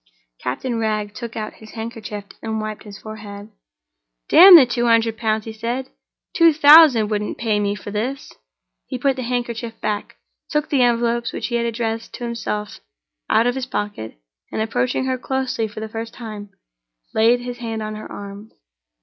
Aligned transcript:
Captain 0.39 0.79
Wragge 0.79 1.13
took 1.13 1.35
out 1.35 1.53
his 1.61 1.73
handkerchief 1.73 2.25
and 2.41 2.59
wiped 2.59 2.85
his 2.85 2.97
forehead. 2.97 3.51
"Damn 4.29 4.55
the 4.55 4.65
two 4.65 4.87
hundred 4.87 5.15
pounds!" 5.15 5.45
he 5.45 5.53
said. 5.53 5.89
"Two 6.33 6.53
thousand 6.53 7.11
wouldn't 7.11 7.37
pay 7.37 7.59
me 7.59 7.75
for 7.75 7.91
this!" 7.91 8.33
He 8.87 8.97
put 8.97 9.15
the 9.15 9.21
handkerchief 9.21 9.79
back, 9.79 10.15
took 10.49 10.69
the 10.69 10.81
envelopes 10.81 11.31
which 11.31 11.49
he 11.49 11.55
had 11.57 11.67
addressed 11.67 12.15
to 12.15 12.23
himself 12.23 12.79
out 13.29 13.45
of 13.45 13.53
his 13.53 13.67
pocket, 13.67 14.19
and, 14.51 14.59
approaching 14.59 15.05
her 15.05 15.19
closely 15.19 15.67
for 15.67 15.81
the 15.81 15.87
first 15.89 16.15
time, 16.15 16.49
laid 17.13 17.41
his 17.41 17.59
hand 17.59 17.83
on 17.83 17.93
her 17.93 18.11
arm. 18.11 18.51